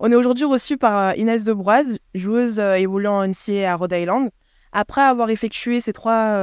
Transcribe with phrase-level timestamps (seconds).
[0.00, 4.30] On est aujourd'hui reçu par Inès Debroise, joueuse évoluant en NCA à Rhode Island.
[4.70, 6.36] Après avoir effectué ses trois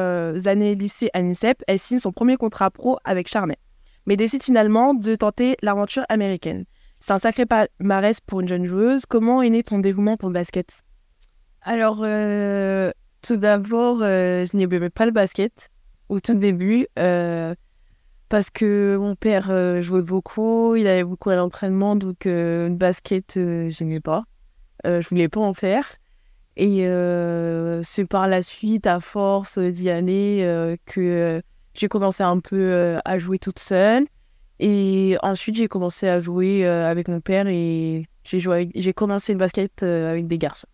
[0.45, 3.55] années lycée à l'INSEP, elle signe son premier contrat pro avec Charnay,
[4.07, 6.65] mais décide finalement de tenter l'aventure américaine.
[6.99, 9.05] C'est un sacré palmarès pour une jeune joueuse.
[9.05, 10.81] Comment est né ton dévouement pour le basket?
[11.61, 11.97] Alors,
[13.21, 15.69] tout d'abord, je n'aimais pas le basket
[16.09, 16.87] au tout début.
[18.35, 23.83] Parce que mon père jouait beaucoup, il avait beaucoup à l'entraînement, donc le basket, je
[23.83, 24.25] n'aimais pas.
[24.83, 25.85] je voulais pas en faire.
[26.57, 31.41] Et euh, c'est par la suite, à force d'y aller, euh, que
[31.73, 34.05] j'ai commencé un peu euh, à jouer toute seule.
[34.59, 40.27] Et ensuite, j'ai commencé à jouer avec mon père et j'ai commencé le basket avec
[40.27, 40.67] des garçons.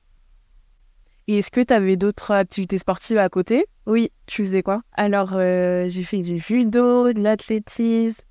[1.32, 3.66] Et est-ce que tu avais d'autres activités sportives à côté?
[3.86, 4.12] Oui.
[4.26, 4.82] Tu faisais quoi?
[4.94, 8.26] Alors, j'ai fait du judo, de l'athlétisme.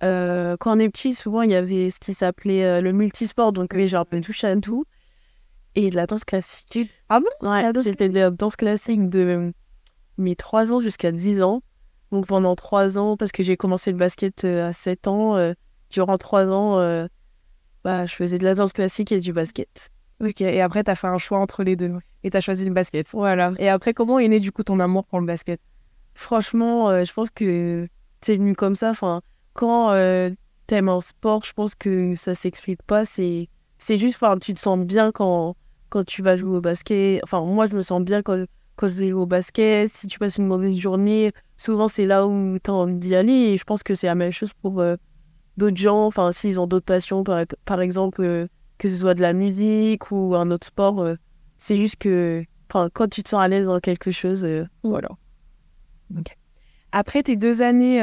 [0.00, 3.96] quand on est petit, souvent, il y avait ce qui s'appelait le multisport, donc j'ai
[3.96, 4.84] un peu touché à tout
[5.74, 6.78] et de la danse classique.
[7.08, 7.48] Ah bon?
[7.48, 9.52] Ouais, j'ai fait de la danse classique de
[10.18, 11.62] mes 3 ans jusqu'à 10 ans.
[12.12, 15.52] Donc pendant 3 ans, parce que j'ai commencé le basket euh, à 7 ans, euh,
[15.90, 17.08] durant 3 ans, euh,
[17.82, 19.90] bah, je faisais de la danse classique et du basket.
[20.20, 21.92] Ok, et après, tu as fait un choix entre les deux.
[22.22, 23.08] Et tu as choisi le basket.
[23.12, 23.52] Voilà.
[23.58, 25.60] Et après, comment est né du coup ton amour pour le basket?
[26.14, 27.88] Franchement, je pense que
[28.20, 28.90] c'est venu comme ça.
[28.90, 29.20] Enfin,
[29.52, 29.90] quand
[30.66, 33.04] t'aimes un sport, je pense que ça s'explique pas.
[33.04, 33.48] C'est,
[33.78, 35.56] c'est juste, enfin, tu te sens bien quand,
[35.90, 37.20] quand tu vas jouer au basket.
[37.24, 38.44] Enfin, moi, je me sens bien quand,
[38.76, 39.90] quand je joue au basket.
[39.92, 43.32] Si tu passes une mauvaise journée, souvent, c'est là où tu as envie d'y aller.
[43.32, 44.96] Et je pense que c'est la même chose pour euh,
[45.56, 46.06] d'autres gens.
[46.06, 48.46] Enfin, s'ils ont d'autres passions, par, par exemple, euh,
[48.84, 51.14] que ce soit de la musique ou un autre sport, euh,
[51.56, 54.46] c'est juste que quand tu te sens à l'aise dans quelque chose,
[54.82, 55.08] voilà.
[56.92, 58.02] Après tes deux années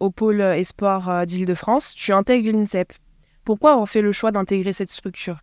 [0.00, 2.94] au pôle espoir d'Île-de-France, tu intègres l'INSEP.
[3.44, 5.40] Pourquoi on fait le choix d'intégrer cette structure?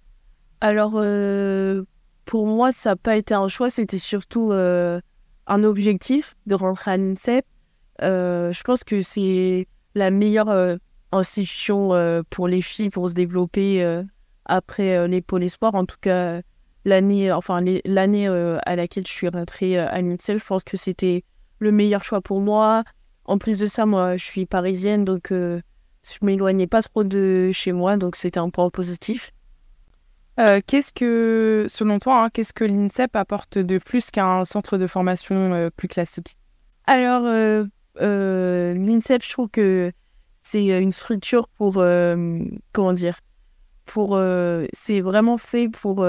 [0.62, 1.84] Alors, euh,
[2.25, 5.00] pour moi, ça n'a pas été un choix, c'était surtout euh,
[5.46, 7.46] un objectif de rentrer à l'INSEP.
[8.02, 10.80] Euh, je pense que c'est la meilleure
[11.12, 11.92] institution
[12.31, 14.02] pour les filles pour se développer
[14.46, 15.75] après les pôles espoirs.
[15.75, 16.41] En tout cas,
[16.85, 21.24] l'année enfin, l'année à laquelle je suis rentrée à l'INSEP, je pense que c'était
[21.59, 22.84] le meilleur choix pour moi.
[23.25, 25.62] En plus de ça, moi, je suis parisienne, donc je
[26.22, 29.31] m'éloignais pas trop de chez moi, donc c'était un point positif.
[30.40, 34.88] Euh, qu'est-ce que, selon toi, hein, qu'est-ce que l'INSEP apporte de plus qu'un centre de
[34.88, 36.38] formation euh, plus classique?
[36.88, 39.91] Alors, euh, l'INSEP, je trouve que
[40.41, 41.75] c'est une structure pour,
[42.74, 43.19] comment dire,
[43.91, 44.19] pour,
[44.74, 46.06] c'est vraiment fait pour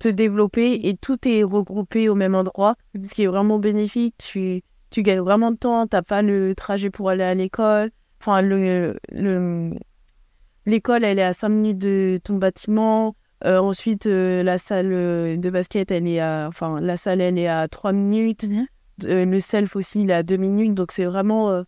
[0.00, 4.16] te développer et tout est regroupé au même endroit, ce qui est vraiment bénéfique.
[4.18, 7.90] Tu, tu gagnes vraiment de temps, tu n'as pas le trajet pour aller à l'école.
[8.20, 8.98] Enfin, le,
[10.66, 13.14] l'école, elle est à 5 minutes de ton bâtiment.
[13.44, 17.38] Euh, ensuite, euh, la salle euh, de basket, elle est à, enfin, la salle, elle
[17.38, 18.44] est à 3 minutes.
[18.48, 18.66] Mhm.
[19.02, 20.74] le self aussi, il est à 2 minutes.
[20.74, 21.64] Donc, c'est vraiment.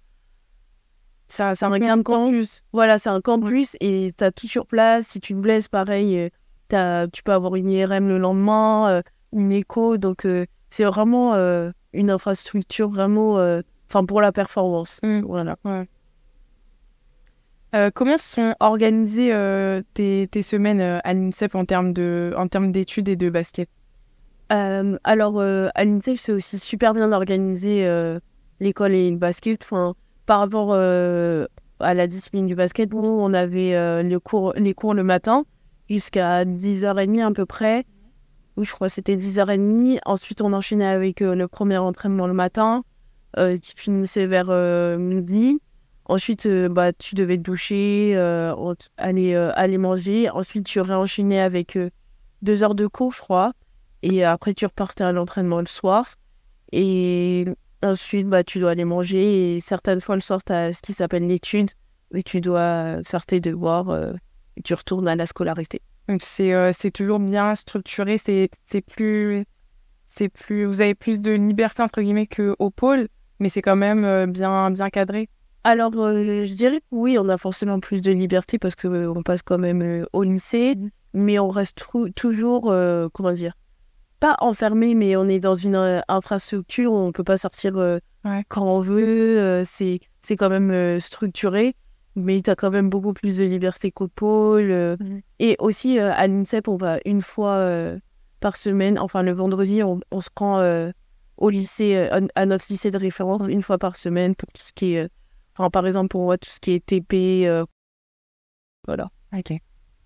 [1.33, 2.63] C'est un, un, campus.
[2.73, 5.07] Voilà, c'est un campus et tu as tout sur place.
[5.07, 6.31] Si tu te blesses, pareil,
[6.73, 9.97] as, tu peux avoir une IRM le lendemain, une écho.
[9.97, 10.27] Donc,
[10.71, 11.35] c'est vraiment
[11.93, 13.61] une infrastructure vraiment.
[13.89, 15.01] Enfin, pour la performance.
[15.03, 15.21] Mmh.
[15.21, 15.57] Voilà.
[17.75, 23.31] Euh, comment sont organisées euh, tes, semaines euh, à l'INSEP en termes d'études et de
[23.31, 23.69] basket?
[24.49, 27.87] Alors, à l'INSEP, c'est aussi super bien organisé
[28.61, 29.63] l'école et le basket.
[29.63, 29.95] Enfin,
[30.27, 35.03] par rapport à la discipline du basket, nous, on avait les, cours, les cours le
[35.03, 35.45] matin
[35.89, 37.85] jusqu'à 10h30 à peu près.
[38.57, 39.99] Oui, je crois que c'était 10h30.
[40.05, 42.85] Ensuite, on enchaînait avec le premier entraînement le matin
[43.37, 44.51] qui finissait vers
[44.99, 45.59] midi.
[46.07, 48.55] Ensuite, euh, bah, tu devais te doucher, euh,
[48.97, 50.29] aller, euh, aller manger.
[50.31, 51.79] Ensuite, tu réenchaînais avec
[52.43, 53.53] deux heures de cours, je crois.
[54.03, 56.07] Et après, tu repartais à l'entraînement le soir.
[56.73, 57.47] Et
[57.83, 59.55] ensuite, bah, tu dois aller manger.
[59.55, 61.71] Et certaines fois, le soir, tu as ce qui s'appelle l'étude.
[62.15, 63.95] Et tu dois sortir de boire
[64.57, 65.81] et tu retournes à la scolarité.
[66.09, 68.19] Donc, c'est c'est toujours bien structuré.
[68.19, 68.51] C'est
[68.87, 69.47] plus,
[70.35, 70.67] plus.
[70.67, 73.09] Vous avez plus de liberté, entre guillemets, qu'au pôle.
[73.41, 75.31] Mais c'est quand même bien, bien cadré.
[75.65, 79.13] Alors, euh, je dirais que oui, on a forcément plus de liberté parce qu'on euh,
[79.15, 80.91] on passe quand même euh, au lycée, mmh.
[81.15, 81.87] mais on reste
[82.17, 82.75] toujours,
[83.13, 83.55] comment dire,
[84.23, 87.75] pas enfermé, mais on est dans une infrastructure où on ne peut pas sortir
[88.49, 89.63] quand on veut.
[89.65, 91.75] c'est c'est quand même structuré,
[92.15, 94.71] mais tu as quand même beaucoup plus de liberté qu'au pôle.
[94.71, 95.21] Mmh.
[95.41, 97.69] Et aussi, à l'INSEP, on va une fois
[98.39, 100.63] par semaine, enfin le vendredi, on, on se rend
[101.39, 104.95] au lycée, à notre lycée de référence une fois par semaine pour tout ce qui
[104.95, 105.11] est
[105.73, 107.65] par exemple, pour moi, tout ce qui est TP, euh,
[108.87, 109.11] voilà.
[109.37, 109.53] Ok.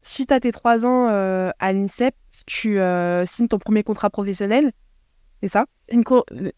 [0.03, 2.15] suite à tes trois ans à l'INSEP,
[2.46, 2.78] tu
[3.26, 4.72] signes ton premier contrat professionnel.
[5.43, 5.66] C'est ça?
[5.90, 6.02] Une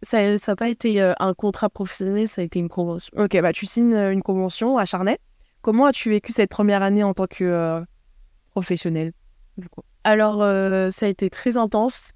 [0.03, 3.13] Ça n'a pas été un contrat professionnel, ça a été une convention.
[3.17, 5.19] Ok, bah tu signes une convention à Charnay.
[5.63, 7.83] Comment as-tu vécu cette première année en tant que
[8.51, 9.13] professionnel
[10.05, 10.39] Alors,
[10.93, 12.13] ça a été très intense.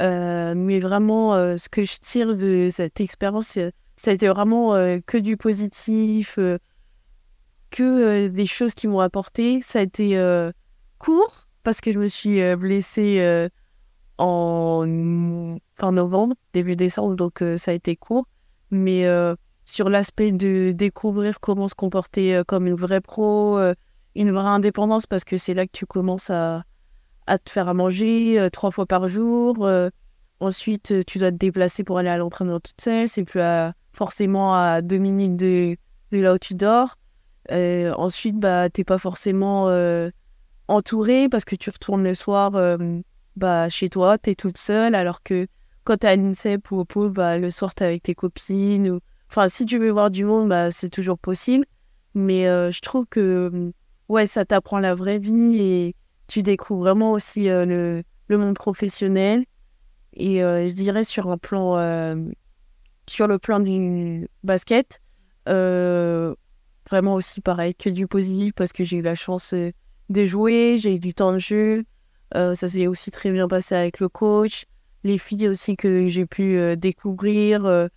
[0.00, 3.58] mais vraiment, ce que je tire de cette expérience,
[3.96, 4.72] ça a été vraiment
[5.06, 6.38] que du positif,
[7.70, 9.60] que des choses qui m'ont apporté.
[9.62, 10.50] Ça a été
[10.98, 13.48] court parce que je me suis blessée
[14.18, 14.84] en
[15.76, 18.26] fin novembre, début décembre, donc ça a été court.
[18.70, 19.06] Mais
[19.64, 23.58] sur l'aspect de découvrir comment se comporter comme une vraie pro,
[24.14, 26.64] une vraie indépendance, parce que c'est là que tu commences à,
[27.26, 29.68] à te faire à manger trois fois par jour.
[30.40, 33.08] ensuite, tu dois te déplacer pour aller à l'entraînement toute seule.
[33.08, 33.40] C'est plus
[33.92, 35.76] forcément à deux minutes de,
[36.12, 36.96] de là où tu dors.
[37.50, 39.68] ensuite, bah, t'es pas forcément
[40.70, 42.52] entouré parce que tu retournes le soir
[43.36, 45.46] bah, chez toi, tu es toute seule, alors que
[45.84, 49.00] quand tu à l'INSEP ou au pôle, bah, le soir, tu avec tes copines.
[49.28, 51.64] Enfin, si tu veux voir du monde, bah, c'est toujours possible.
[52.14, 53.72] Mais euh, je trouve que
[54.08, 55.96] ouais, ça t'apprend la vraie vie et
[56.26, 59.44] tu découvres vraiment aussi euh, le, le, monde professionnel.
[60.14, 61.76] Et euh, je dirais sur un plan,
[63.08, 65.00] sur le plan du basket,
[65.46, 69.54] vraiment aussi pareil que du positif parce que j'ai eu la chance
[70.10, 71.84] de jouer, j'ai eu du temps de jeu,
[72.36, 74.66] euh, ça s'est aussi très bien passé avec le coach.
[75.02, 77.88] Les filles aussi que j'ai pu euh, découvrir, euh,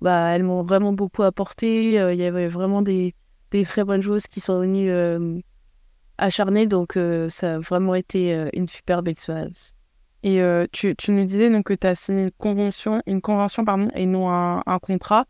[0.00, 1.88] bah, elles m'ont vraiment beaucoup apporté.
[1.88, 3.14] Il y avait vraiment des,
[3.50, 5.42] des, très bonnes joueuses qui sont venues
[6.18, 6.66] acharnées.
[6.66, 6.98] Donc,
[7.28, 9.74] ça a vraiment été une superbe expérience.
[10.22, 10.40] Et
[10.72, 14.06] tu, tu, nous disais donc, que tu as signé une convention, une convention pardon, et
[14.06, 15.26] non un, un contrat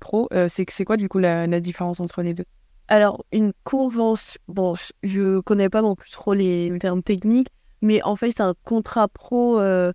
[0.00, 0.28] pro.
[0.48, 2.46] c'est quoi du coup la différence entre les deux?
[2.88, 7.48] Alors, une convention, bon, je connais pas non plus trop les termes techniques,
[7.82, 9.92] mais en fait, c'est un contrat pro, euh,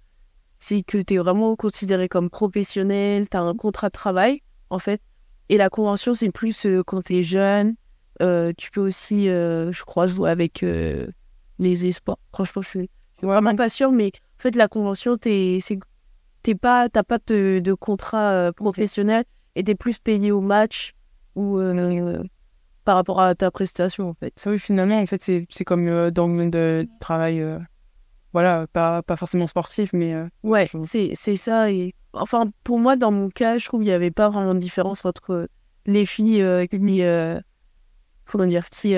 [0.60, 4.80] c'est que tu es vraiment considéré comme professionnel, tu as un contrat de travail, en
[4.80, 5.02] fait.
[5.48, 7.76] Et la convention, c'est plus euh, quand tu es jeune.
[8.22, 12.20] Euh, tu peux aussi, je crois, jouer avec les espoirs.
[12.34, 12.90] Franchement, je suis,
[13.22, 15.60] vraiment pas sûre, mais en fait, la convention, tu
[16.44, 19.24] t'es pas, t'as pas de, de contrat professionnel
[19.56, 20.94] et tu es plus payé au match
[21.36, 21.58] ou
[22.84, 24.34] par rapport à ta prestation, en fait.
[24.46, 27.44] Oui, finalement, en fait, c'est comme dans le monde de travail
[28.34, 30.14] voilà, pas, pas forcément sportif, mais.
[30.14, 31.72] Euh, ouais, c'est, ça.
[31.72, 31.94] Et...
[32.14, 35.04] Enfin, pour moi, dans mon cas, je trouve qu'il n'y avait pas vraiment de différence
[35.06, 35.50] entre
[35.86, 37.04] les filles euh, qui.
[37.04, 37.40] Euh,
[38.26, 38.96] comment dire qui,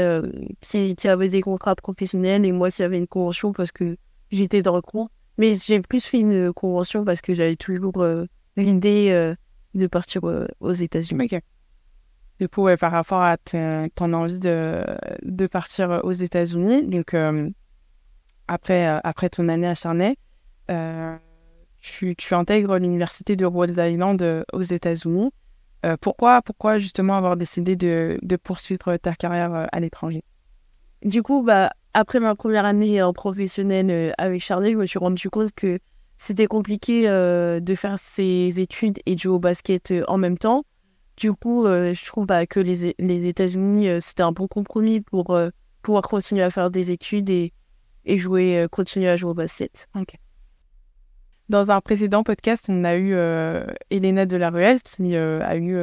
[0.61, 3.97] qui, qui, avaient des contrats professionnels et moi qui avais une convention parce que
[4.29, 5.09] j'étais dans le cours.
[5.39, 8.05] Mais j'ai plus fait une convention parce que j'avais toujours
[8.55, 9.33] l'idée
[9.73, 10.21] de partir
[10.59, 11.29] aux États-Unis.
[12.39, 14.83] Du coup, par rapport à ton envie de,
[15.21, 17.13] de partir aux États-Unis, donc
[18.47, 20.17] après, euh, après ton année à Charnay,
[20.71, 21.15] euh,
[21.81, 25.31] tu, tu, intègres l'université de Rhode Island euh, aux États-Unis.
[26.01, 30.23] pourquoi, pourquoi justement avoir décidé de, de poursuivre ta carrière à l'étranger?
[31.03, 35.29] Du coup, bah, après ma première année en professionnel avec Charnay, je me suis rendu
[35.29, 35.79] compte que
[36.15, 40.63] c'était compliqué de faire ses études et de jouer au basket en même temps.
[41.17, 45.37] Du coup, je trouve bah, que les, États-Unis, c'était un bon compromis pour
[45.83, 47.53] pouvoir continuer à faire des études et,
[48.17, 49.87] jouer, euh, continuer à jouer au basket.
[51.49, 55.55] Dans un précédent podcast, on a eu euh, Elena de la Ruelle qui euh, a
[55.57, 55.77] eu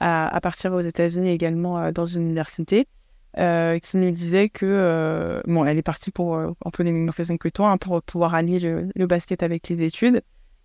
[0.00, 2.88] à, partir aux États-Unis également dans une université,
[3.36, 7.48] qui nous disait que bon, elle est partie pour un peu les mêmes raisons que
[7.48, 10.22] toi, hein, pour pouvoir allier le, basket avec les études.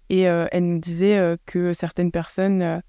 [0.10, 2.82] Et elle nous disait que certaines personnes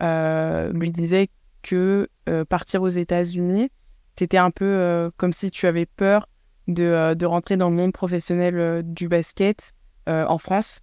[0.00, 1.28] lui disaient
[1.62, 2.08] que
[2.48, 3.70] partir aux États-Unis,
[4.18, 6.26] c'était un peu comme si tu avais peur
[6.68, 9.72] de, euh, de rentrer dans le monde professionnel euh, du basket
[10.08, 10.80] euh, en France.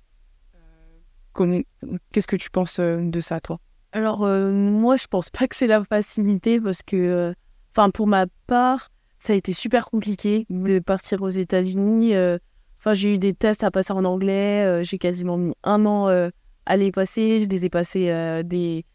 [2.11, 3.59] Qu'est-ce que tu penses de ça, toi?
[3.91, 7.33] Alors, moi, je pense pas que c'est la facilité parce que,
[7.71, 12.13] enfin, pour ma part, ça a été super compliqué de partir aux États-Unis.
[12.79, 14.81] Enfin, j'ai eu des tests à passer en anglais.
[14.85, 16.07] j'ai quasiment mis un an
[16.65, 17.41] à les passer.
[17.41, 18.85] Je les ai passés des,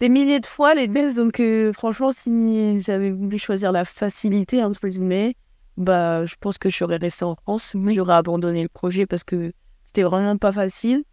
[0.00, 1.16] des milliers de fois, les tests.
[1.18, 1.40] Donc,
[1.74, 5.36] franchement, si j'avais voulu choisir la facilité, entre guillemets,
[5.76, 9.24] bah, je pense que je serais resté en France, mais j'aurais abandonné le projet parce
[9.24, 9.52] que
[9.86, 11.04] c'était vraiment pas facile.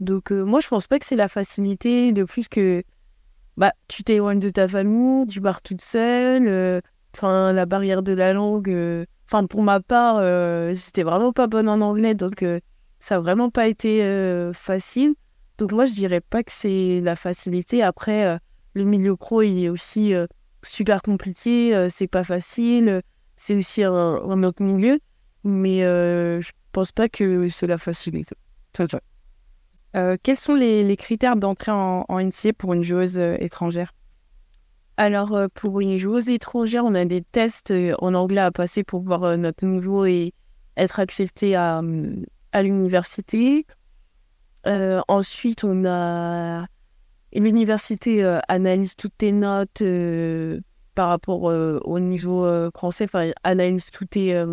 [0.00, 2.82] Donc, euh, moi, je pense pas que c'est la facilité, de plus que
[3.56, 6.80] bah, tu t'éloignes de ta famille, tu pars toute seule, euh,
[7.14, 8.70] enfin, la barrière de la langue.
[8.70, 10.20] Euh, enfin, pour ma part,
[10.74, 12.44] j'étais vraiment pas bonne en anglais, donc
[12.98, 15.14] ça a vraiment pas été facile.
[15.58, 17.82] Donc, moi, je dirais pas que c'est la facilité.
[17.82, 18.38] Après,
[18.74, 20.14] le milieu pro, il est aussi
[20.62, 23.02] super compliqué, c'est pas facile
[23.38, 24.98] c'est aussi un, un, autre milieu,
[25.44, 28.34] mais euh, je pense pas que cela facilite.
[29.96, 33.94] Euh, quels sont les, les critères d'entrée en, en NCA pour une joueuse euh, étrangère?
[34.96, 38.82] Alors, euh, pour une joueuse étrangère, on a des tests euh, en anglais à passer
[38.82, 40.34] pour voir euh, notre niveau et
[40.76, 43.66] être accepté à, hum, à l'université.
[44.66, 46.66] Euh, ensuite, on a
[47.32, 50.60] l'université euh, analyse toutes tes notes euh,
[50.94, 54.44] par rapport au niveau français, enfin, analyse tous tes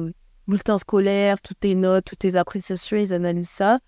[0.48, 3.80] bulletins scolaires, toutes tes notes, toutes tes appréciations, ils analysent ça.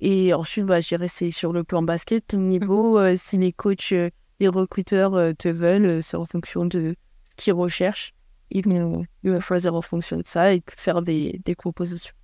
[0.00, 3.52] Et ensuite, bah, je dirais, c'est sur le plan basket, ton niveau, euh, si les
[3.52, 6.94] coachs, les recruteurs te veulent, c'est en fonction de
[7.24, 8.14] ce qu'ils recherchent.
[8.50, 12.14] Ils vont, ils vont choisir en fonction de ça et faire des, des propositions.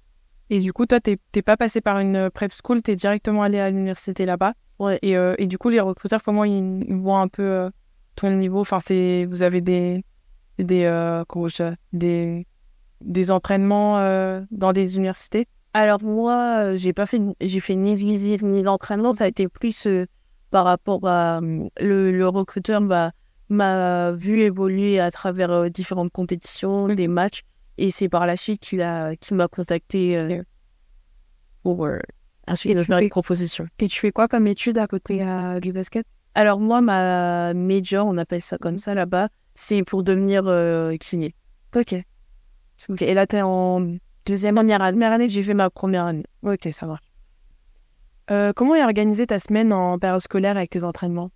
[0.51, 3.71] Et du coup, toi, t'es pas passé par une prep school, t'es directement allé à
[3.71, 4.53] l'université là-bas.
[4.79, 4.99] Ouais.
[5.03, 7.71] Et, euh, et du coup, les recruteurs, comment ils, ils voient un peu euh,
[8.17, 8.61] ton niveau?
[8.61, 10.05] Enfin, c'est vous avez des
[10.59, 12.47] des euh, je- des
[13.01, 15.47] des entraînements euh, dans des universités?
[15.73, 19.13] Alors moi, euh, j'ai pas fait, j'ai fait ni visite ni d'entraînement.
[19.15, 20.07] Ça a été plus euh,
[20.51, 23.13] par rapport à euh, le, le recruteur m'a
[23.51, 27.43] m'a vu évoluer à travers euh, différentes compétitions, des matchs,
[27.79, 28.85] et c'est par la suite qu'il
[29.21, 30.43] qu'il m'a contacté euh,
[31.63, 31.99] pour euh,
[32.47, 33.67] ensuite faire une proposition.
[33.79, 36.07] Et tu fais quoi comme étude à côté euh, du basket?
[36.35, 41.35] Alors moi, ma major, on appelle ça comme ça là-bas, c'est pour devenir euh, kiné.
[41.77, 41.95] Ok.
[42.89, 43.03] Ok.
[43.03, 46.25] Et là, t'es en deuxième Première année, première année, j'ai fait ma première année.
[46.43, 47.05] Ok, ça marche.
[48.31, 51.31] Euh, comment est organisée ta semaine en période scolaire avec tes entraînements?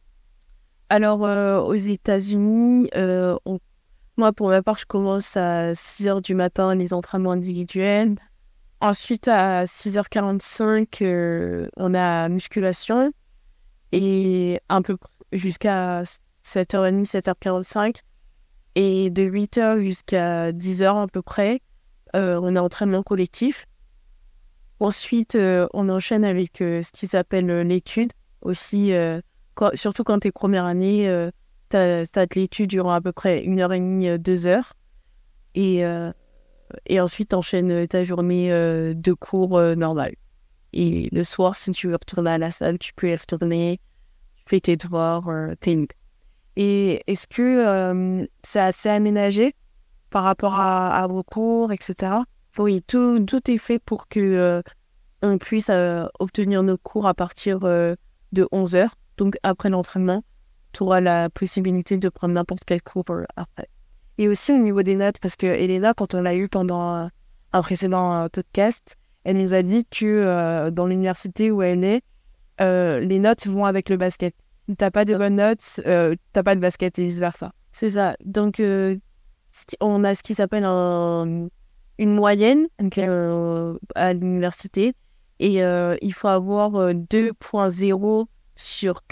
[0.88, 3.58] Alors, euh, aux États-Unis, on-
[4.18, 8.16] moi, pour ma part, je commence à 6 h du matin les entraînements individuels.
[8.80, 13.12] Ensuite, à 6h45, euh, on a musculation.
[13.92, 14.96] Et un peu
[15.32, 16.02] jusqu'à
[16.44, 18.02] 7h30, 7h45.
[18.74, 21.60] Et de 8h jusqu'à 10h à peu près,
[22.16, 23.66] euh, on a entraînement collectif.
[24.80, 28.12] Ensuite, euh, on enchaîne avec ce qui s'appelle l'étude.
[28.42, 28.92] Aussi,
[29.74, 31.30] surtout quand tu es première année,
[31.70, 34.74] tu as, de l'étude durant à peu près une heure et demie, euh, deux heures.
[35.54, 36.12] Et, euh,
[36.86, 39.74] et ensuite, enchaînes ta journée euh, de cours euh.
[40.72, 43.80] Et le soir, si tu veux retourner à la salle, tu peux y retourner,
[44.36, 45.86] tu fais tes devoirs, euh, t'es.
[46.56, 49.54] Et est-ce que euh, c'est assez aménagé
[50.10, 52.12] par rapport à, à vos cours, etc.
[52.58, 54.62] Oui, tout, tout est fait pour que euh,
[55.22, 57.94] on puisse euh, obtenir nos cours à partir euh,
[58.32, 58.94] de 11 heures.
[59.16, 60.24] Donc, après l'entraînement,
[60.78, 63.68] tu auras la possibilité de prendre n'importe quel cours euh, après.
[64.16, 67.06] Et aussi au niveau des notes, parce que Elena, quand on l'a eu pendant euh,
[67.52, 72.02] un précédent euh, podcast, elle nous a dit que euh, dans l'université où elle est,
[72.60, 74.34] euh, les notes vont avec le basket.
[74.68, 77.52] Si t'as pas de bonnes notes, euh, t'as pas de basket et vice versa.
[77.72, 78.16] C'est ça.
[78.24, 78.62] Donc,
[79.80, 81.48] on a ce qui s'appelle un-
[81.98, 82.68] une moyenne
[83.96, 84.94] à l'université.
[85.40, 89.04] Et il faut avoir euh, 2.0 sur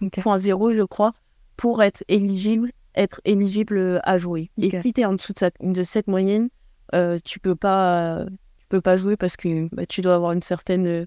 [0.00, 1.12] 4.0, je crois,
[1.56, 4.50] pour être éligible, être éligible à jouer.
[4.58, 6.48] Et si tu es en dessous de, cette- de cette moyenne,
[6.94, 8.24] euh, tu peux pas,
[8.58, 11.06] tu peux pas jouer parce que bah, tu dois avoir une certaine,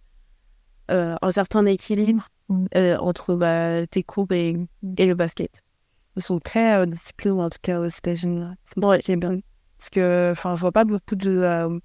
[0.91, 2.65] euh, un certain équilibre Mm.
[2.75, 4.57] euh, entre bah, tes cours et,
[4.98, 5.62] et le basket.
[6.17, 8.43] Ils sont très disciplinés, en tout cas aux États-Unis.
[8.65, 9.00] C'est Ouais.
[9.15, 9.39] bien.
[9.77, 11.79] Parce que, enfin, je vois pas beaucoup de.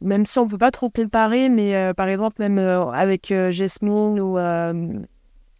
[0.00, 4.36] même si on peut pas trop comparer, mais par exemple, même avec Jasmine ou.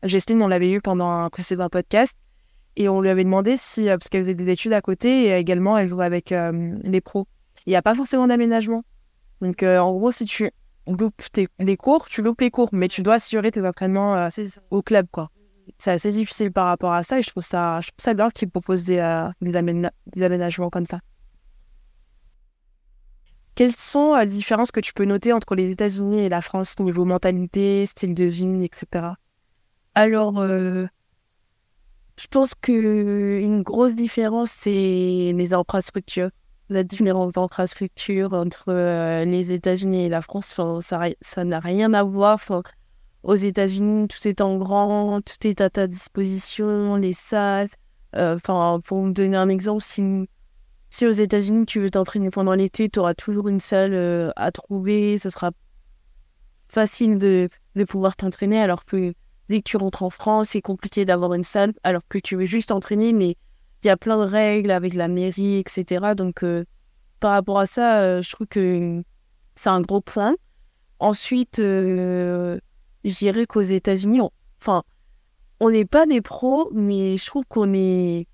[0.02, 2.17] Jasmine, on l'avait eu pendant un précédent podcast.
[2.76, 3.88] Et on lui avait demandé si.
[3.88, 7.00] euh, parce qu'elle faisait des études à côté et également elle jouait avec euh, les
[7.00, 7.26] pros.
[7.67, 8.85] Il n'y a pas forcément d'aménagement.
[9.40, 10.50] Donc, euh, en gros, si tu
[10.87, 14.28] loupes tes- les cours, tu loupes les cours, mais tu dois assurer tes entraînements
[14.71, 15.31] au club, quoi
[15.76, 18.31] c'est assez difficile par rapport à ça et je trouve ça, je trouve ça bien
[18.31, 21.00] qu'ils proposent des, euh, des, aména- des aménagements comme ça.
[23.55, 26.78] Quelles sont euh, les différences que tu peux noter entre les États-Unis et la France
[26.81, 29.09] niveau mentalité, style de vie, etc.
[30.00, 30.87] Alors, euh,
[32.17, 34.71] je pense que une grosse différence, c'est
[35.35, 36.31] les infrastructures.
[36.69, 42.38] La différence d'infrastructures entre euh, les États-Unis et la France, ça- n'a rien à voir.
[43.25, 47.67] Aux États-Unis, tout est en grand, tout est à ta disposition, les salles.
[48.14, 50.28] Euh, Enfin, pour vous donner un exemple, si,
[50.90, 55.19] si aux États-Unis tu veux t'entraîner pendant l'été, tu auras toujours une salle à trouver.
[55.19, 55.50] Ce sera
[56.69, 59.12] facile de, de pouvoir t'entraîner, alors que
[59.49, 62.45] dès que tu rentres en France, c'est compliqué d'avoir une salle, alors que tu veux
[62.45, 63.37] juste t'entraîner, mais
[63.83, 66.14] il y a plein de règles avec la mairie, etc.
[66.17, 66.64] Donc, euh,
[67.21, 69.02] par rapport à ça, euh, je trouve que
[69.57, 70.37] c'est un gros point.
[71.00, 72.59] Ensuite, euh,
[73.05, 74.21] je dirais qu'aux États-Unis,
[74.61, 74.83] enfin,
[75.61, 78.26] on n'est pas des pros, mais je trouve qu'on est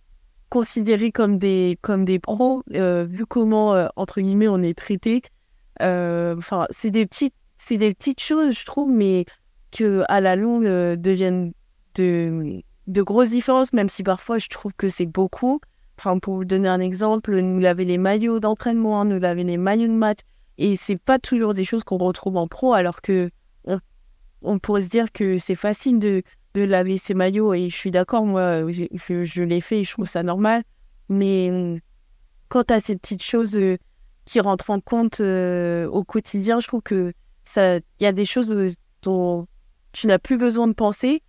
[0.51, 5.23] considérés comme des, comme des pros, euh, vu comment, entre guillemets, on est traité.
[5.81, 9.25] Enfin, c'est des petites, c'est des petites choses, je trouve, mais
[9.75, 11.53] que à la longue euh, deviennent
[11.97, 15.61] de, de grosses différences, même si parfois je trouve que c'est beaucoup.
[15.99, 19.89] Enfin, pour vous donner un exemple, nous laver les maillots d'entraînement, nous laver les maillots
[19.89, 20.21] de match,
[20.59, 23.31] et c'est pas toujours des choses qu'on retrouve en pro, alors que
[23.65, 23.79] on,
[24.43, 26.23] on pourrait se dire que c'est facile de,
[26.55, 28.85] de laver ses maillots, et je suis d'accord, moi, je,
[29.25, 30.63] je, l'ai fait je trouve ça normal.
[31.09, 31.81] Mais
[32.49, 33.77] quand à ces petites choses euh,
[34.25, 37.13] qui rentrent en compte euh, au quotidien, je trouve que
[37.57, 39.47] il y a des choses dont
[39.95, 41.23] tu n'as plus besoin de penser,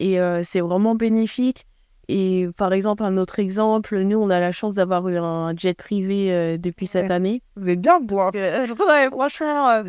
[0.00, 1.66] et euh, c'est vraiment bénéfique.
[2.08, 5.74] Et par exemple, un autre exemple, nous, on a la chance d'avoir eu un jet
[5.74, 7.12] privé euh, depuis cette Ouais.
[7.14, 7.42] année.
[7.66, 8.20] Êtes bien vous.
[8.20, 8.30] hein.
[8.34, 9.82] Euh, ouais, franchement,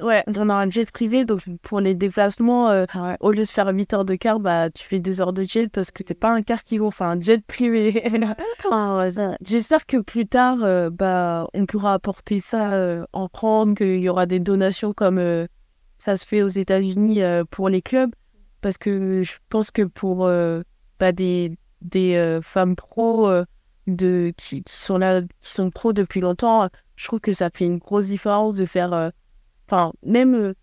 [0.00, 2.84] ouais, on a un jet privé, donc pour les déplacements, euh,
[3.18, 5.68] au lieu de faire 8 heures de car, bah, tu fais 2 heures de jet
[5.68, 8.00] parce que C'est pas un car qu'ils ont, c'est un jet privé.
[8.64, 10.58] Enfin, ouais, ça- J'espère que plus tard,
[10.92, 15.18] bah, on pourra apporter ça en France, qu'il y aura des donations comme
[15.98, 18.10] ça se fait aux États-Unis euh, pour les clubs,
[18.60, 20.62] parce que je pense que pour euh,
[20.98, 23.44] bah, des, des euh, femmes pros euh,
[23.86, 27.66] de, qui, qui sont là, qui sont pros depuis longtemps, je trouve que ça fait
[27.66, 29.12] une grosse différence de faire,
[29.68, 30.54] enfin, même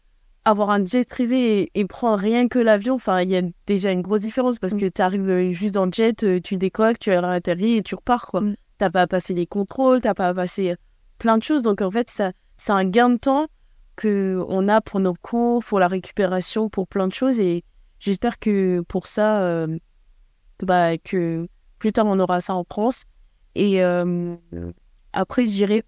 [0.46, 3.92] avoir un jet privé et, et prendre rien que l'avion, enfin, il y a déjà
[3.92, 7.78] une grosse différence parce que tu arrives juste dans le jet, tu décolles, tu atterris
[7.78, 8.42] et tu repars, quoi.
[8.42, 8.56] Mm.
[8.80, 10.76] T'as pas à passer les contrôles, t'as pas à passer
[11.20, 11.64] plein de choses.
[11.64, 13.48] Donc, en fait, ça, c'est un gain de temps
[13.96, 17.40] que on a pour nos cours, pour la récupération, pour plein de choses.
[17.40, 17.64] Et
[18.00, 19.78] j'espère que pour ça, euh,
[20.62, 21.48] bah, que
[21.80, 23.04] plus tard, on aura ça en France.
[23.56, 24.36] Et euh,
[25.14, 25.84] après, je dirais,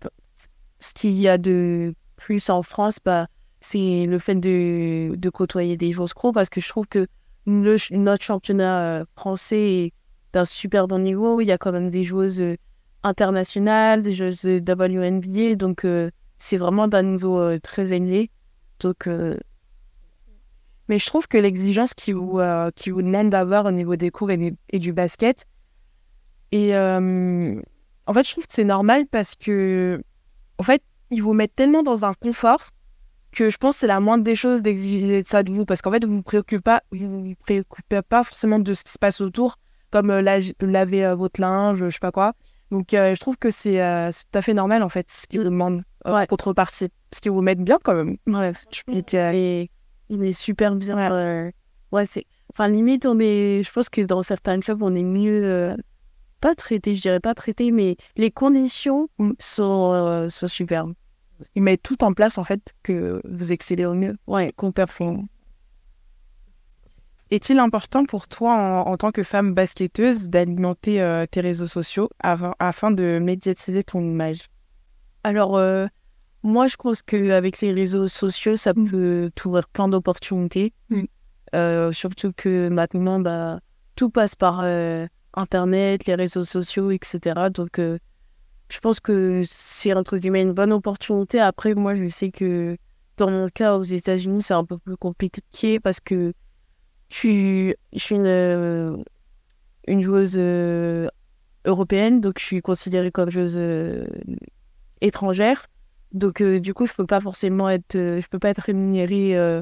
[0.79, 3.27] ce qu'il y a de plus en France, bah,
[3.59, 7.07] c'est le fait de, de côtoyer des joueurs pro parce que je trouve que
[7.47, 9.93] le, notre championnat euh, français est
[10.33, 11.41] d'un super bon niveau.
[11.41, 12.43] Il y a quand même des joueuses
[13.03, 15.85] internationales, des joueuses WNBA, donc
[16.37, 18.29] c'est vraiment d'un niveau euh, très élevé.
[18.79, 19.37] Donc, euh,
[20.87, 24.11] Mais je trouve que l'exigence qui vous, euh, qui vous demande d'avoir au niveau des
[24.11, 25.45] cours et, du basket,
[26.51, 27.59] et euh,
[28.05, 30.01] en fait, je trouve que c'est normal parce que,
[30.59, 32.69] en fait, ils vous mettent tellement dans un confort
[33.31, 35.91] que je pense que c'est la moindre des choses d'exiger ça de vous parce qu'en
[35.91, 39.21] fait, vous vous préoccupez pas, vous vous préoccupez pas forcément de ce qui se passe
[39.21, 39.57] autour,
[39.91, 42.33] comme la- laver votre linge, je sais pas quoi.
[42.71, 43.77] Donc, je trouve que c'est
[44.31, 46.27] tout à fait normal en fait ce qu'ils demandent en Ouais.
[46.27, 48.17] contrepartie, ce qu'ils vous mettent bien quand même.
[48.25, 49.69] Pense qu'il est,
[50.09, 51.11] il est super bien.
[51.11, 51.51] euh,
[51.91, 52.25] ouais, c'est.
[52.53, 53.63] Enfin, limite, on est.
[53.63, 55.43] Je pense que dans certains clubs, on est mieux.
[55.43, 55.75] euh,
[56.41, 60.93] pas traité, je dirais pas traité, mais les conditions sont, euh, sont superbes.
[61.55, 64.15] Ils mettent tout en place en fait que vous excellez au mieux.
[64.27, 65.25] Ouais, qu'on performe.
[67.31, 72.09] Est-il important pour toi en, en tant que femme basketteuse d'alimenter euh, tes réseaux sociaux
[72.19, 74.47] avant- afin de médiatiser ton image?
[75.25, 75.87] Alors, euh,
[76.43, 80.71] moi, je pense qu'avec ces réseaux sociaux, ça peut t'ouvrir plein d'opportunités.
[80.89, 81.01] Mm.
[81.55, 83.59] Euh, surtout que maintenant, bah,
[83.95, 87.49] tout passe par euh, Internet, les réseaux sociaux, etc.
[87.51, 91.39] Donc, je pense que c'est entre guillemets une bonne opportunité.
[91.39, 92.77] Après, moi, je sais que
[93.17, 96.33] dans mon cas, aux États-Unis, c'est un peu plus compliqué parce que
[97.09, 99.03] je suis, je suis une,
[99.87, 100.37] une joueuse
[101.65, 103.57] européenne, donc je suis considérée comme joueuse
[105.05, 105.67] étrangère.
[106.11, 109.37] Donc, euh, du coup, je peux pas forcément être, euh, je peux pas être rémunérée
[109.37, 109.61] euh,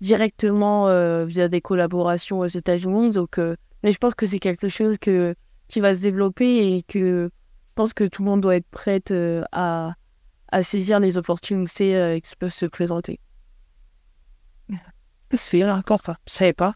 [0.00, 0.86] directement
[1.24, 3.10] via des collaborations aux États-Unis.
[3.10, 3.38] Donc,
[3.82, 5.34] mais je pense que c'est quelque chose que,
[5.66, 9.02] qui va se développer et que je pense que tout le monde doit être prêt
[9.50, 9.94] à,
[10.52, 13.18] à saisir les opportunités qui peuvent se présenter.
[15.34, 16.16] C'est encore ça.
[16.28, 16.74] Je savais pas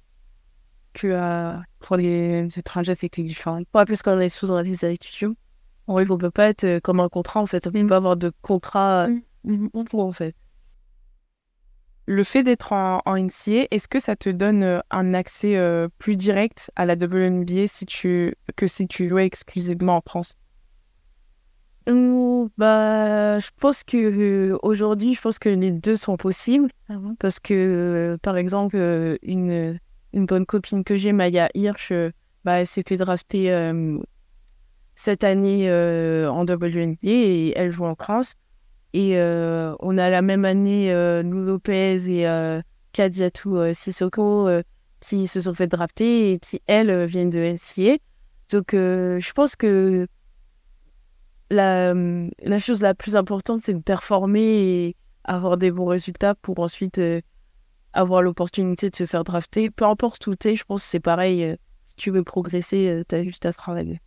[0.92, 3.60] que euh, pour les étrangers c'était différent.
[3.74, 5.34] Ouais, puisqu'on est sous un visa étudiant.
[5.92, 7.66] Oui, on peut pas être euh, comme un contrat, en fait.
[7.66, 9.08] On peut pas avoir de contrat.
[9.08, 10.34] euh, en fait.
[12.06, 15.88] Le fait d'être en, en NCA, est-ce que ça te donne euh, un accès euh,
[15.98, 20.36] plus direct à la WNBA si tu, que si tu jouais exclusivement en France?
[22.58, 26.70] Bah, je pense que euh, aujourd'hui, je pense que les deux sont possibles
[27.18, 29.78] parce que, euh, par exemple, euh, une,
[30.12, 31.92] une bonne copine que j'ai, Maya Hirsch,
[32.44, 33.50] bah, elle s'était draftée
[34.94, 38.34] cette année euh, en WNBA et elle joue en France.
[38.92, 42.60] Et euh, on a la même année euh, Lou Lopez et euh,
[42.92, 44.62] Kadiatou euh, Sissoko euh,
[45.00, 47.96] qui se sont fait drafter et qui, elles, euh, viennent de NCA.
[48.50, 50.06] Donc, euh, je pense que
[51.50, 56.58] la, la chose la plus importante, c'est de performer et avoir des bons résultats pour
[56.58, 57.20] ensuite euh,
[57.92, 59.70] avoir l'opportunité de se faire drafter.
[59.70, 61.44] Peu importe où t'es, je pense que c'est pareil.
[61.44, 64.00] euh, si tu veux progresser, euh, t'as juste à travailler.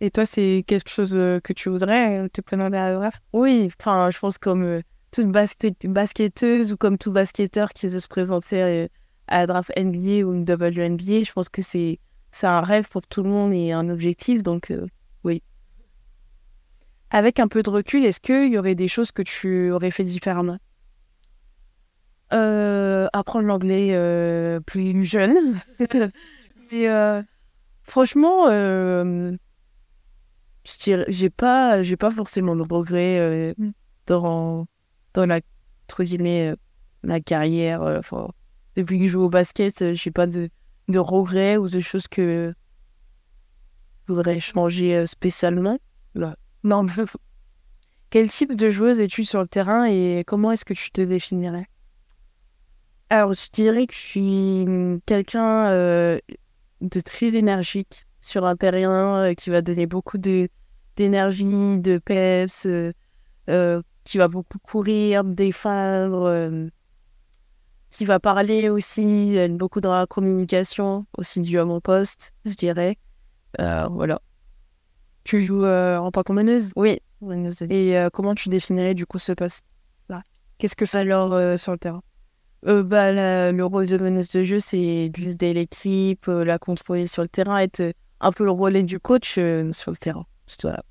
[0.00, 4.10] Et toi, c'est quelque chose que tu voudrais te présenter à la draft Oui, enfin,
[4.10, 8.88] je pense comme toute basket basketteuse ou comme tout basketteur qui veut se présenter
[9.28, 11.98] à la draft NBA ou une WNBA, je pense que c'est
[12.42, 14.72] un rêve pour tout le monde et un objectif, donc
[15.24, 15.42] oui.
[17.10, 20.04] Avec un peu de recul, est-ce qu'il y aurait des choses que tu aurais fait
[20.04, 20.58] différemment?
[22.32, 25.60] Euh, Apprendre l'anglais euh, plus jeune.
[26.72, 27.20] Euh,
[27.82, 28.46] franchement,
[30.88, 33.70] euh, j'ai pas, j'ai pas forcément de regrets mm.
[34.06, 34.66] dans,
[35.14, 35.40] dans la,
[35.86, 36.54] entre guillemets,
[37.02, 38.00] la carrière.
[38.76, 40.50] depuis que je joue au basket, j'ai pas de,
[40.88, 42.54] de regrets ou de choses que
[44.06, 45.78] je voudrais changer spécialement.
[46.14, 46.36] Là.
[46.64, 46.92] Non, mais...
[48.10, 51.68] Quel type de joueuse es-tu sur le terrain et comment est-ce que tu te définirais?
[53.08, 54.66] Alors, je dirais que je suis
[55.06, 56.18] quelqu'un euh,
[56.80, 60.18] de très énergique sur un terrain euh, qui va donner beaucoup
[61.00, 66.68] d'énergie, de peps, euh, qui va beaucoup courir, défendre,
[67.90, 72.98] qui va parler aussi, beaucoup dans la communication, aussi du à mon poste, je dirais.
[73.58, 74.20] voilà.
[75.24, 76.72] Tu joues euh, en tant que meneuse?
[76.76, 76.98] Oui.
[77.68, 80.22] Et euh, comment tu définirais du coup ce poste-là?
[80.58, 82.02] Qu'est-ce que ça leur euh, sur le terrain?
[82.62, 87.58] Bah, Le rôle de meneuse de jeu, c'est d'aider l'équipe, la contrôler sur le terrain,
[87.58, 90.26] être un peu le relais du coach sur le terrain.
[90.62, 90.82] Voilà.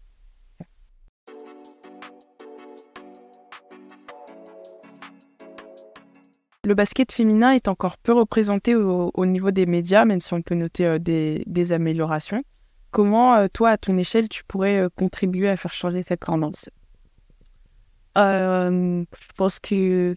[6.69, 10.53] Le basket féminin est encore peu représenté au, niveau des médias, même si on peut
[10.53, 12.43] noter des améliorations.
[12.91, 16.69] Comment, euh, toi, à ton échelle, tu pourrais euh, contribuer à faire changer cette tendance?
[18.19, 20.15] Euh, Je pense que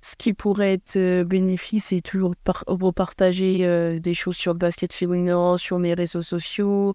[0.00, 5.56] ce qui pourrait être bénéfique, c'est toujours par repartager des choses sur le basket féminin,
[5.56, 6.94] sur mes réseaux sociaux,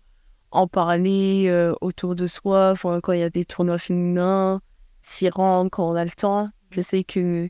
[0.51, 4.61] en parler autour de soi, quand il y a des tournois féminins,
[5.01, 6.49] s'y rendre quand on a le temps.
[6.71, 7.49] Je sais que.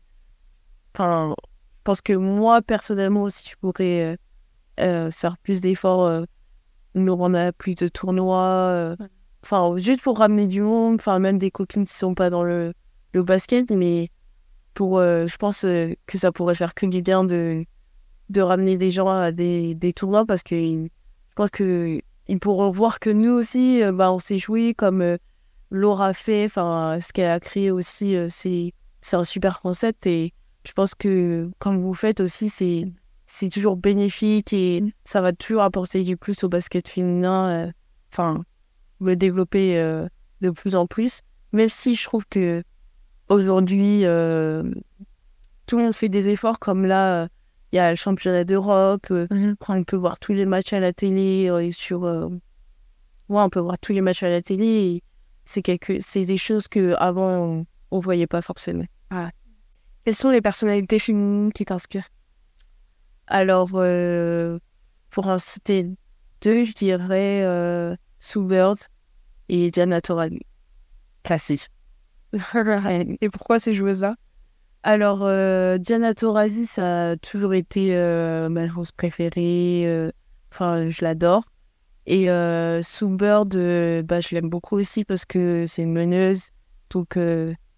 [0.96, 4.18] Enfin, je pense que moi, personnellement aussi, je pourrais
[4.78, 6.26] faire plus d'efforts
[6.96, 8.48] nous on a plus de tournois.
[8.48, 8.96] Euh,
[9.44, 12.74] enfin, juste pour ramener du monde, enfin, même des copines qui sont pas dans le,
[13.14, 14.10] le basket, mais
[14.74, 17.66] pour, euh, je pense euh, que ça pourrait faire que du bien de,
[18.30, 20.90] de ramener des gens à des, des tournois parce que je
[21.36, 25.18] pense que ils pourront voir que nous aussi, bah, on s'est joué comme
[25.72, 28.72] Laura fait, enfin, ce qu'elle a créé aussi, c'est,
[29.02, 30.32] c'est un super concept et
[30.66, 32.88] je pense que comme vous faites aussi, c'est
[33.30, 37.68] c'est toujours bénéfique et ça va toujours apporter du plus au basket féminin.
[37.68, 37.72] Euh,
[38.12, 38.44] enfin,
[39.00, 40.08] le développer euh,
[40.42, 41.22] de plus en plus.
[41.54, 42.64] Même si je trouve que
[43.30, 44.64] aujourd'hui, euh,
[45.68, 47.30] tout le monde fait des efforts comme là,
[47.72, 49.56] il y a le championnat d'Europe, mhm.
[49.68, 52.02] on peut voir tous les matchs à la télé et sur.
[52.02, 52.30] ouais,
[53.30, 55.04] on peut voir tous les matchs à la télé.
[55.46, 56.00] C'est quelque...
[56.00, 58.86] c'est des choses que avant on, on voyait pas forcément.
[59.12, 59.30] Ah.
[60.06, 62.10] Quelles sont les personnalités féminines qui t'inspirent?
[63.28, 64.58] Alors, euh,
[65.10, 65.88] pour en citer
[66.42, 68.78] deux, je dirais euh, Sue Bird
[69.50, 70.40] et Diana Taurasi.
[71.24, 71.68] Classique.
[72.34, 74.16] et pourquoi ces joueuses-là?
[74.84, 80.12] Alors, euh, Diana Taurasi, ça a toujours été euh, ma joueuse préférée.
[80.52, 81.44] Enfin, je l'adore.
[82.06, 82.28] Et
[82.82, 83.56] Sue Bird,
[84.06, 86.50] bah, je l'aime beaucoup aussi parce que c'est une meneuse.
[86.92, 87.16] Donc,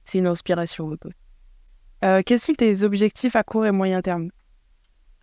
[0.04, 0.96] c'est une inspiration.
[2.02, 4.30] Quels sont tes objectifs à court et moyen terme?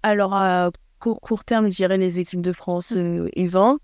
[0.03, 3.79] Alors, à court, terme, je dirais les équipes de France euh, vont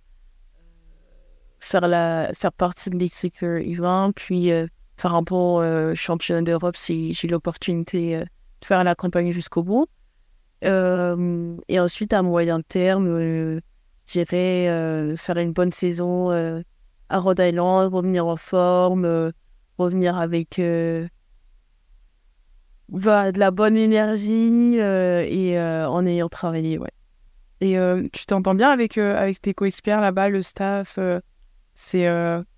[1.60, 4.66] Faire, la, faire partie de l'équipe U20, puis euh,
[4.98, 9.86] faire un euh, championnat d'Europe si j'ai l'opportunité euh, de faire la campagne jusqu'au bout.
[10.62, 13.60] et ensuite, à moyen terme, je
[14.06, 16.30] dirais faire une bonne saison
[17.08, 19.32] à Rhode Island, revenir en forme,
[19.78, 20.60] revenir avec
[22.90, 26.90] de la bonne énergie euh, et euh, en ayant travaillé, ouais.
[27.60, 30.98] Et euh, tu t'entends bien avec, avec tes co-experts là-bas, le staff
[31.74, 32.08] c'est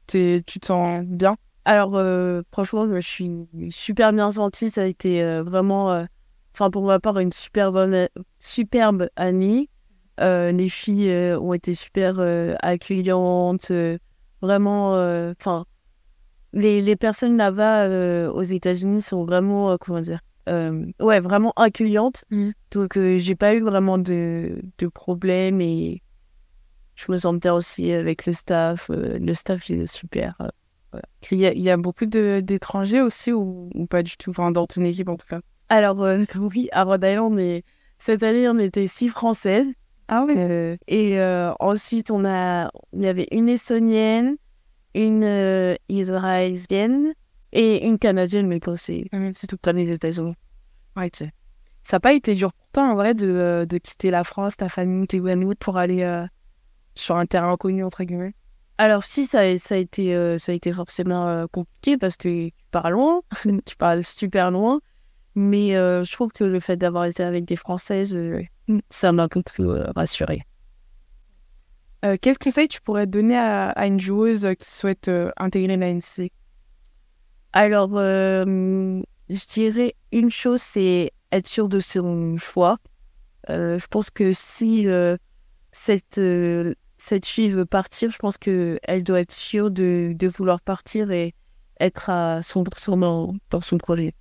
[0.06, 1.36] tu te sens bien?
[1.64, 2.00] Alors,
[2.52, 4.70] franchement, je suis super bien sentie.
[4.70, 6.06] Ça a été vraiment,
[6.54, 7.76] enfin, pour ma part, une superbe
[9.16, 9.68] année.
[10.18, 12.20] les filles ont été super
[12.60, 13.72] accueillantes.
[14.42, 14.92] vraiment,
[15.38, 15.64] enfin,
[16.56, 21.52] les, les personnes là-bas euh, aux États-Unis sont vraiment, euh, comment dire, euh, ouais, vraiment
[21.56, 22.24] accueillantes.
[22.30, 22.50] Mm.
[22.72, 26.02] Donc, j'ai pas eu vraiment de, de problème et
[26.94, 28.88] je me sens bien aussi avec le staff.
[28.90, 30.36] le staff, est super.
[31.30, 34.66] Il, y a, il y a beaucoup d'étrangers aussi ou, pas du tout, enfin, dans
[34.66, 35.98] ton équipe en tout cas Alors,
[36.36, 37.62] oui, à Rhode Island,
[37.98, 39.66] cette année, on était six Françaises.
[40.08, 40.34] Ah oui.
[40.36, 44.36] Euh, et euh, ensuite, on a, il y avait une Estonienne,
[44.96, 47.12] une euh, Israélienne
[47.52, 50.35] et une Canadienne, mais quand c'est c'est tout dans les États-Unis.
[50.96, 51.32] Ouais, tu sais.
[51.82, 54.56] Ça n'a pas été dur pour toi, en vrai, de, euh, de quitter la France,
[54.56, 56.26] ta famille, tes amis, pour aller euh,
[56.94, 58.35] sur un terrain inconnu, entre guillemets?
[58.78, 62.52] Alors si, ça, a- ça, a été, ça a été forcément compliqué parce que tu
[62.70, 63.22] pars loin,
[63.64, 64.80] tu parles super loin.
[65.35, 68.42] Mais je trouve que le fait d'avoir été avec des Françaises, euh,
[68.88, 69.28] ça m'a
[69.61, 70.42] euh, rassurée.
[72.04, 76.30] Euh, Quel conseil tu pourrais donner à, à une joueuse qui souhaite euh, intégrer l'ANC
[77.52, 78.44] Alors, euh,
[79.28, 82.78] je dirais une chose, c'est être sûr de son choix.
[83.50, 85.16] Euh, je pense que si euh,
[85.72, 90.61] cette, euh, cette fille veut partir, je pense qu'elle doit être sûre de, de vouloir
[90.61, 91.35] partir et
[91.80, 94.14] être à 100% dans, dans son projet.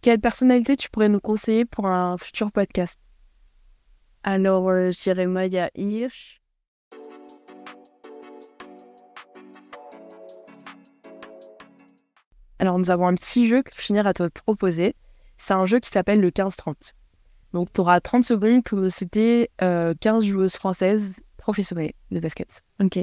[0.00, 2.98] Quelle personnalité tu pourrais nous conseiller pour un futur podcast?
[4.22, 6.39] Alors, euh, je dirais Maya Hirsch.
[12.60, 14.94] Alors, nous avons un petit jeu que je vais finir à te proposer.
[15.38, 16.92] C'est un jeu qui s'appelle le 15-30.
[17.54, 22.62] Donc, tu auras 30 secondes pour citer euh, 15 joueuses françaises professionnelles de basket.
[22.78, 22.98] Ok.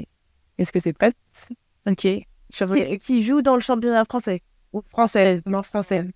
[0.59, 1.15] Est-ce que c'est prête
[1.87, 2.07] Ok.
[2.51, 4.43] Qui, qui joue dans le championnat français?
[4.73, 6.07] Ou française, non française.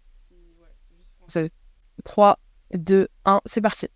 [1.17, 1.49] Française.
[2.03, 2.37] 3,
[2.75, 3.87] 2, 1, c'est parti.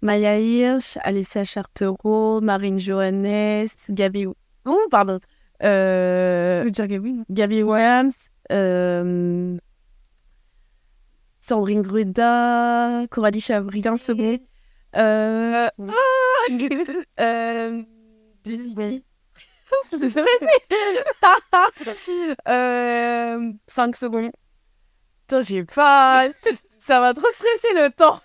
[0.00, 4.26] Maya Hirsch, Alessia Chartereau, Marine Johannes, Gabi...
[4.64, 5.20] Oh, pardon.
[5.62, 9.58] Euh, Gabi Williams, euh,
[11.40, 13.82] Sandrine Gruda, Coralie Chavry.
[13.82, 14.40] 15 secondes.
[14.96, 15.92] Euh, Oui.
[17.16, 17.28] ah, euh,
[22.48, 24.30] euh, 5 secondes.
[25.26, 26.28] Putain, j'ai pas...
[26.78, 28.20] Ça m'a trop stressé le temps.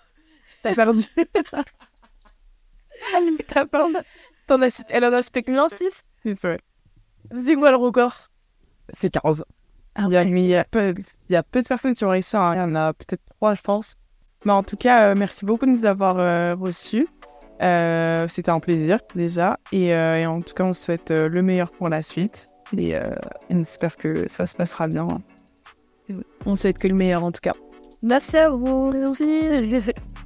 [0.62, 1.02] T'as perdu.
[3.46, 3.96] T'as perdu.
[4.48, 6.58] As Elle en a cité combien 6 C'est vrai.
[7.44, 8.30] C'est quoi le record
[8.92, 9.44] C'est 15.
[9.96, 10.94] Il y, a, il, y a peu,
[11.28, 12.36] il y a peu de personnes qui ont réussi.
[12.36, 12.54] hein.
[12.54, 13.94] Il y en a peut-être 3, je pense.
[14.44, 17.06] Mais en tout cas, euh, merci beaucoup de nous avoir euh, reçus.
[17.62, 19.58] Euh, C'était un plaisir déjà.
[19.72, 19.94] Et,
[20.26, 22.48] en tout cas, on se souhaite le meilleur pour la suite.
[22.76, 23.00] Et, et
[23.50, 25.06] on espère que ça se passera bien.
[26.44, 27.52] On souhaite que le meilleur en tout cas.
[28.02, 28.90] Merci à vous.
[28.90, 29.48] Merci.